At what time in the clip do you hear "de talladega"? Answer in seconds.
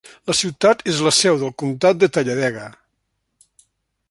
2.05-2.67